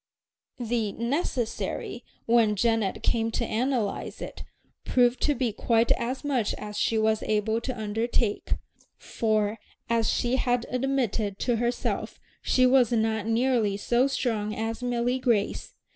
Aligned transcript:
The 0.57 0.93
"necessary," 0.93 2.03
when 2.25 2.55
Janet 2.55 3.03
came 3.03 3.29
to 3.33 3.45
analyze 3.45 4.19
it, 4.19 4.43
proved 4.83 5.21
to 5.21 5.35
be 5.35 5.53
quite 5.53 5.91
as 5.91 6.23
much 6.23 6.55
as 6.55 6.75
she 6.79 6.97
was 6.97 7.21
able 7.21 7.61
to 7.61 7.79
undertake; 7.79 8.53
for, 8.97 9.59
as 9.91 10.09
she 10.11 10.37
had 10.37 10.65
admitted 10.71 11.37
to 11.41 11.57
herself, 11.57 12.19
she 12.41 12.65
was 12.65 12.91
not 12.91 13.27
nearly 13.27 13.77
so 13.77 14.07
strong 14.07 14.55
as 14.55 14.81
Milly 14.81 15.19
Grace. 15.19 15.75